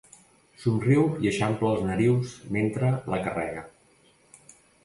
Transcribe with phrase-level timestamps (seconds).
[0.63, 3.63] Somriu i eixampla els narius mentre la carrega.